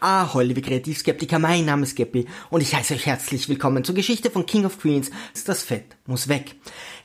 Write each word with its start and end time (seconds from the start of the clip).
Ah, 0.00 0.30
liebe 0.40 0.62
Kreativskeptiker, 0.62 1.40
mein 1.40 1.64
Name 1.64 1.82
ist 1.82 1.96
Geppi 1.96 2.26
und 2.50 2.60
ich 2.60 2.72
heiße 2.72 2.94
euch 2.94 3.06
herzlich 3.06 3.48
willkommen 3.48 3.82
zur 3.82 3.96
Geschichte 3.96 4.30
von 4.30 4.46
King 4.46 4.64
of 4.64 4.78
Queens. 4.78 5.10
Das 5.44 5.64
Fett 5.64 5.96
muss 6.06 6.28
weg. 6.28 6.54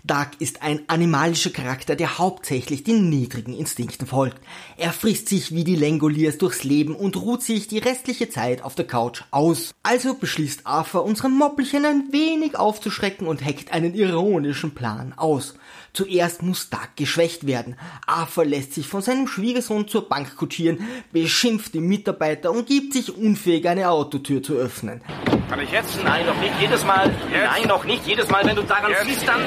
Dark 0.05 0.31
ist 0.39 0.63
ein 0.63 0.81
animalischer 0.87 1.51
Charakter, 1.51 1.95
der 1.95 2.17
hauptsächlich 2.17 2.83
den 2.83 3.09
niedrigen 3.09 3.53
Instinkten 3.53 4.05
folgt. 4.05 4.37
Er 4.75 4.91
frisst 4.91 5.29
sich 5.29 5.55
wie 5.55 5.63
die 5.63 5.77
Lengoliers 5.77 6.37
durchs 6.37 6.65
Leben 6.65 6.93
und 6.93 7.15
ruht 7.15 7.41
sich 7.41 7.69
die 7.69 7.77
restliche 7.77 8.29
Zeit 8.29 8.63
auf 8.63 8.75
der 8.75 8.85
Couch 8.85 9.21
aus. 9.31 9.73
Also 9.81 10.15
beschließt 10.15 10.67
Arthur, 10.67 11.05
unseren 11.05 11.37
Moppelchen 11.37 11.85
ein 11.85 12.11
wenig 12.11 12.57
aufzuschrecken 12.57 13.27
und 13.27 13.45
heckt 13.45 13.71
einen 13.71 13.93
ironischen 13.93 14.75
Plan 14.75 15.13
aus. 15.15 15.55
Zuerst 15.93 16.41
muss 16.41 16.69
Dark 16.69 16.97
geschwächt 16.97 17.47
werden. 17.47 17.77
Arthur 18.05 18.43
lässt 18.43 18.73
sich 18.73 18.87
von 18.87 19.01
seinem 19.01 19.27
Schwiegersohn 19.27 19.87
zur 19.87 20.09
Bank 20.09 20.35
kutschieren, 20.35 20.85
beschimpft 21.13 21.75
die 21.75 21.81
Mitarbeiter 21.81 22.51
und 22.51 22.67
gibt 22.67 22.93
sich 22.93 23.15
unfähig, 23.15 23.69
eine 23.69 23.89
Autotür 23.89 24.43
zu 24.43 24.55
öffnen. 24.55 25.01
Kann 25.49 25.61
ich 25.61 25.71
jetzt? 25.71 26.03
Nein, 26.03 26.25
noch 26.25 26.39
nicht 26.41 26.53
jedes 26.59 26.83
Mal. 26.83 27.09
Jetzt? 27.31 27.45
Nein, 27.45 27.67
noch 27.67 27.83
nicht 27.85 28.07
jedes 28.07 28.27
Mal. 28.27 28.43
Wenn 28.43 28.55
du 28.55 28.63
daran 28.63 28.89
jetzt? 28.89 29.05
ziehst, 29.05 29.27
dann... 29.27 29.41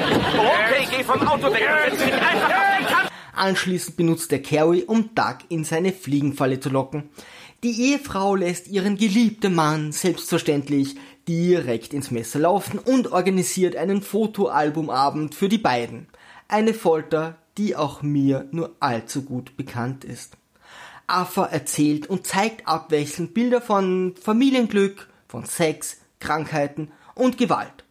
Okay, 0.47 0.87
geh 0.89 1.03
vom 1.03 1.27
Auto 1.27 1.53
weg 1.53 1.67
und 1.67 1.91
setz 1.91 2.05
dich 2.05 2.13
einfach 2.13 2.49
auf 2.49 2.77
den 2.79 2.87
Kampf. 2.87 3.11
Anschließend 3.33 3.97
benutzt 3.97 4.31
er 4.31 4.41
Carrie, 4.41 4.83
um 4.83 5.13
Doug 5.13 5.37
in 5.49 5.63
seine 5.63 5.91
Fliegenfalle 5.91 6.59
zu 6.59 6.69
locken. 6.69 7.09
Die 7.63 7.91
Ehefrau 7.91 8.35
lässt 8.35 8.67
ihren 8.67 8.97
geliebten 8.97 9.53
Mann 9.53 9.91
selbstverständlich 9.91 10.95
direkt 11.27 11.93
ins 11.93 12.11
Messer 12.11 12.39
laufen 12.39 12.79
und 12.79 13.11
organisiert 13.11 13.75
einen 13.75 14.01
Fotoalbumabend 14.01 15.35
für 15.35 15.49
die 15.49 15.57
beiden. 15.57 16.07
Eine 16.47 16.73
Folter, 16.73 17.37
die 17.57 17.75
auch 17.75 18.01
mir 18.01 18.47
nur 18.51 18.75
allzu 18.79 19.23
gut 19.23 19.57
bekannt 19.57 20.05
ist. 20.05 20.37
Arthur 21.07 21.47
erzählt 21.47 22.07
und 22.07 22.27
zeigt 22.27 22.67
abwechselnd 22.67 23.33
Bilder 23.33 23.61
von 23.61 24.15
Familienglück, 24.21 25.07
von 25.27 25.45
Sex, 25.45 25.97
Krankheiten 26.19 26.91
und 27.15 27.37
Gewalt. 27.37 27.85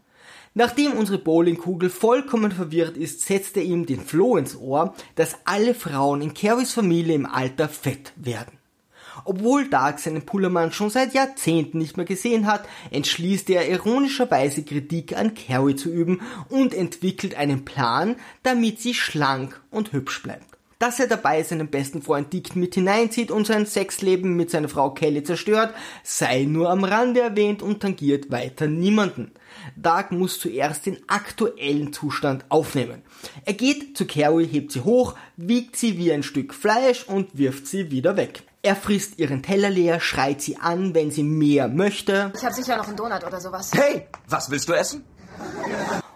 Nachdem 0.59 0.93
unsere 0.93 1.19
Bowlingkugel 1.19 1.91
vollkommen 1.91 2.51
verwirrt 2.51 2.97
ist, 2.97 3.21
setzt 3.21 3.59
er 3.59 3.63
ihm 3.63 3.85
den 3.85 4.01
Floh 4.01 4.39
ins 4.39 4.57
Ohr, 4.57 4.95
dass 5.15 5.37
alle 5.45 5.75
Frauen 5.75 6.23
in 6.23 6.33
Carries 6.33 6.73
Familie 6.73 7.15
im 7.15 7.27
Alter 7.27 7.69
fett 7.69 8.15
werden. 8.17 8.57
Obwohl 9.27 9.69
Dark 9.69 9.99
seinen 9.99 10.25
Pullermann 10.25 10.73
schon 10.73 10.89
seit 10.89 11.13
Jahrzehnten 11.13 11.77
nicht 11.77 11.99
mehr 11.99 12.07
gesehen 12.07 12.47
hat, 12.47 12.67
entschließt 12.91 13.51
er 13.51 13.69
ironischerweise 13.69 14.63
Kritik 14.63 15.15
an 15.15 15.35
Carrie 15.35 15.77
zu 15.77 15.91
üben 15.91 16.23
und 16.49 16.73
entwickelt 16.73 17.35
einen 17.35 17.67
Plan, 17.67 18.17
damit 18.43 18.81
sie 18.81 18.95
schlank 18.95 19.61
und 19.71 19.93
hübsch 19.93 20.23
bleibt. 20.23 20.56
Dass 20.79 21.01
er 21.01 21.07
dabei 21.07 21.43
seinen 21.43 21.69
besten 21.69 22.03
Freund 22.03 22.35
Dick 22.35 22.55
mit 22.55 22.75
hineinzieht 22.75 23.31
und 23.31 23.47
sein 23.47 23.65
Sexleben 23.65 24.37
mit 24.37 24.51
seiner 24.51 24.69
Frau 24.69 24.91
Kelly 24.91 25.23
zerstört, 25.23 25.73
sei 26.03 26.43
nur 26.45 26.69
am 26.69 26.85
Rande 26.85 27.21
erwähnt 27.21 27.63
und 27.63 27.81
tangiert 27.81 28.31
weiter 28.31 28.67
niemanden. 28.67 29.33
Dark 29.75 30.13
muss 30.13 30.39
zuerst 30.39 30.85
den 30.85 30.99
aktuellen 31.07 31.95
Zustand 31.95 32.45
aufnehmen. 32.51 33.01
Er 33.47 33.55
geht 33.55 33.97
zu 33.97 34.07
Carrie, 34.07 34.47
hebt 34.47 34.71
sie 34.71 34.83
hoch, 34.83 35.15
wiegt 35.39 35.77
sie 35.77 35.97
wie 35.97 36.13
ein 36.13 36.23
Stück 36.23 36.53
Fleisch 36.53 37.05
und 37.05 37.39
wirft 37.39 37.67
sie 37.67 37.91
wieder 37.91 38.19
weg. 38.19 38.43
Er 38.61 38.77
frisst 38.77 39.19
ihren 39.19 39.43
Teller 39.43 39.71
leer, 39.71 39.99
schreit 39.99 40.43
sie 40.43 40.59
an, 40.59 40.95
wenn 40.95 41.11
sie 41.11 41.23
mehr 41.23 41.69
möchte. 41.69 42.33
Ich 42.37 42.45
habe 42.45 42.55
sicher 42.55 42.77
noch 42.77 42.87
einen 42.87 42.97
Donut 42.97 43.25
oder 43.25 43.41
sowas. 43.41 43.71
Hey, 43.73 44.09
was 44.29 44.51
willst 44.51 44.69
du 44.69 44.75
essen? 44.75 45.05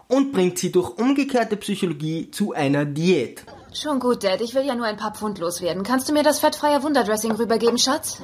Und 0.06 0.32
bringt 0.32 0.58
sie 0.58 0.70
durch 0.70 0.98
umgekehrte 0.98 1.56
Psychologie 1.56 2.30
zu 2.30 2.52
einer 2.52 2.84
Diät. 2.84 3.46
Schon 3.72 4.00
gut, 4.00 4.24
Dad. 4.24 4.40
Ich 4.40 4.54
will 4.54 4.66
ja 4.66 4.74
nur 4.74 4.86
ein 4.86 4.96
paar 4.96 5.14
Pfund 5.14 5.38
loswerden. 5.38 5.82
Kannst 5.82 6.08
du 6.08 6.12
mir 6.12 6.22
das 6.22 6.40
fettfreie 6.40 6.82
Wunderdressing 6.82 7.32
rübergeben, 7.32 7.78
Schatz? 7.78 8.20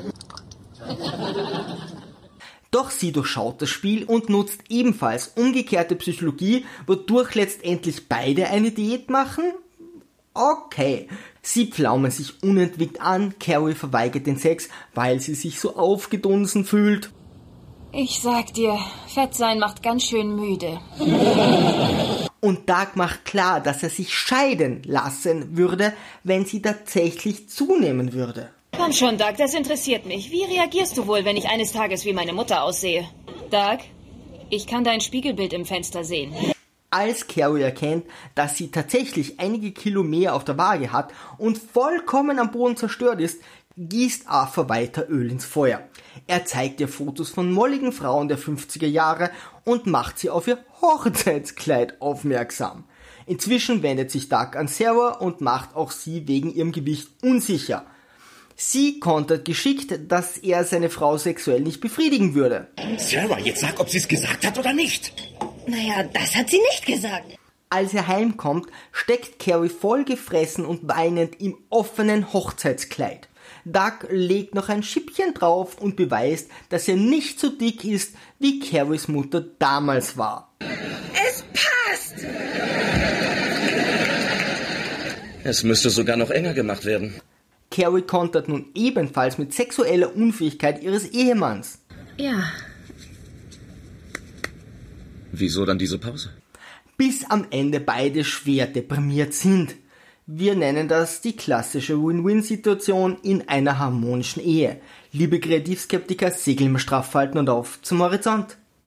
Doch 2.71 2.91
sie 2.91 3.13
durchschaut 3.13 3.63
das 3.63 3.71
Spiel 3.71 4.05
und 4.05 4.29
nutzt 4.29 4.61
ebenfalls 4.69 5.29
umgekehrte 5.37 5.95
Psychologie, 5.97 6.67
wodurch 6.87 7.35
letztendlich 7.35 8.09
beide 8.09 8.49
eine 8.49 8.71
Diät 8.71 9.09
machen? 9.09 9.45
Okay. 10.35 11.09
Sie 11.41 11.67
pflaumen 11.67 12.11
sich 12.11 12.43
unentwegt 12.43 13.01
an, 13.01 13.39
Carrie 13.39 13.75
verweigert 13.75 14.27
den 14.27 14.37
Sex, 14.37 14.69
weil 14.95 15.21
sie 15.21 15.35
sich 15.35 15.61
so 15.61 15.77
aufgedunsen 15.77 16.65
fühlt. 16.65 17.11
Ich 17.93 18.21
sag 18.21 18.53
dir, 18.53 18.79
Fett 19.07 19.35
sein 19.35 19.59
macht 19.59 19.83
ganz 19.83 20.03
schön 20.03 20.37
müde. 20.37 20.81
Und 22.47 22.69
Doug 22.69 22.95
macht 22.95 23.25
klar, 23.25 23.61
dass 23.61 23.83
er 23.83 23.91
sich 23.91 24.15
scheiden 24.15 24.81
lassen 24.85 25.57
würde, 25.57 25.93
wenn 26.23 26.45
sie 26.45 26.63
tatsächlich 26.63 27.49
zunehmen 27.49 28.13
würde. 28.13 28.51
Komm 28.71 28.93
schon, 28.93 29.19
Doug, 29.19 29.35
das 29.37 29.53
interessiert 29.53 30.07
mich. 30.07 30.31
Wie 30.31 30.45
reagierst 30.45 30.97
du 30.97 31.09
wohl, 31.09 31.25
wenn 31.25 31.37
ich 31.37 31.49
eines 31.49 31.73
Tages 31.73 32.05
wie 32.05 32.13
meine 32.13 32.33
Mutter 32.33 32.63
aussehe? 32.63 33.09
Doug, 33.51 33.79
ich 34.49 34.69
kann 34.69 34.85
dein 34.85 35.01
Spiegelbild 35.01 35.55
im 35.55 35.65
Fenster 35.65 36.05
sehen. 36.05 36.33
Als 36.91 37.27
Carrie 37.27 37.63
erkennt, 37.63 38.05
dass 38.37 38.57
sie 38.57 38.71
tatsächlich 38.71 39.41
einige 39.41 39.73
Kilo 39.73 40.05
mehr 40.05 40.37
auf 40.37 40.45
der 40.45 40.57
Waage 40.57 40.93
hat 40.93 41.13
und 41.39 41.59
vollkommen 41.59 42.39
am 42.39 42.53
Boden 42.53 42.77
zerstört 42.77 43.21
ist, 43.21 43.43
gießt 43.77 44.27
Arthur 44.27 44.69
weiter 44.69 45.09
Öl 45.09 45.31
ins 45.31 45.45
Feuer. 45.45 45.87
Er 46.27 46.45
zeigt 46.47 46.81
ihr 46.81 46.89
Fotos 46.89 47.29
von 47.29 47.53
molligen 47.53 47.93
Frauen 47.93 48.29
der 48.29 48.39
50er 48.39 48.87
Jahre 48.87 49.31
und 49.65 49.87
macht 49.87 50.19
sie 50.19 50.31
auf 50.31 50.49
ihr 50.49 50.59
Hochzeitskleid 50.81 52.01
aufmerksam. 52.01 52.85
Inzwischen 53.27 53.83
wendet 53.83 54.11
sich 54.11 54.29
Doug 54.29 54.57
an 54.57 54.69
Sarah 54.69 55.19
und 55.19 55.41
macht 55.41 55.75
auch 55.75 55.91
sie 55.91 56.27
wegen 56.27 56.55
ihrem 56.55 56.73
Gewicht 56.73 57.09
unsicher. 57.23 57.85
Sie 58.55 58.99
kontert 59.01 59.45
geschickt, 59.45 59.93
dass 60.09 60.39
er 60.39 60.65
seine 60.65 60.89
Frau 60.89 61.19
sexuell 61.19 61.61
nicht 61.61 61.83
befriedigen 61.83 62.35
würde. 62.35 62.69
Sarah, 62.97 63.39
jetzt 63.39 63.61
sag, 63.61 63.79
ob 63.79 63.91
sie 63.91 63.99
es 63.99 64.09
gesagt 64.09 64.47
hat 64.47 64.59
oder 64.59 64.73
nicht. 64.73 65.13
Naja, 65.67 66.05
das 66.05 66.35
hat 66.35 66.49
sie 66.49 66.61
nicht 66.61 66.87
gesagt. 66.87 67.37
Als 67.69 67.93
er 67.93 68.07
heimkommt, 68.07 68.69
steckt 68.93 69.39
Carrie 69.39 69.69
vollgefressen 69.69 70.65
und 70.65 70.89
weinend 70.89 71.41
im 71.41 71.59
offenen 71.69 72.33
Hochzeitskleid. 72.33 73.29
Doug 73.67 74.07
legt 74.11 74.55
noch 74.55 74.69
ein 74.69 74.85
Schippchen 74.85 75.35
drauf 75.35 75.79
und 75.81 75.97
beweist, 75.97 76.49
dass 76.69 76.87
er 76.87 76.95
nicht 76.95 77.41
so 77.41 77.51
dick 77.51 77.85
ist, 77.85 78.15
wie 78.39 78.61
Carries 78.61 79.09
Mutter 79.09 79.45
damals 79.59 80.17
war. 80.17 80.55
Es 80.61 81.45
passt! 81.53 82.25
Es 85.43 85.65
müsste 85.65 85.91
sogar 85.91 86.17
noch 86.17 86.31
enger 86.31 86.55
gemacht 86.55 86.85
werden. 86.85 87.21
Carrie 87.73 88.03
kontert 88.03 88.49
nun 88.49 88.67
ebenfalls 88.75 89.37
mit 89.37 89.53
sexueller 89.53 90.15
Unfähigkeit 90.15 90.81
ihres 90.81 91.07
Ehemanns. 91.07 91.81
Ja. 92.17 92.45
Wieso 95.33 95.65
dann 95.65 95.79
diese 95.79 95.99
Pause? 95.99 96.31
Bis 96.97 97.25
am 97.25 97.49
Ende 97.51 97.81
beide 97.81 98.23
schwer 98.23 98.69
deprimiert 98.69 99.35
sind. 99.35 99.75
Wir 100.29 100.57
nennen 100.57 100.89
das 100.89 101.21
die 101.21 101.37
klassische 101.37 102.03
Win-Win-Situation 102.03 103.19
in 103.23 103.49
einer 103.49 103.79
harmonischen 103.79 104.43
Ehe. 104.43 104.81
Liebe 105.13 105.39
Kreativskeptiker, 105.39 106.33
segeln 106.33 106.73
wir 106.73 106.81
straff 106.81 107.15
halten 107.15 107.39
und 107.39 107.49
auf 107.49 107.81
zum 107.83 108.03
Horizont. 108.03 108.59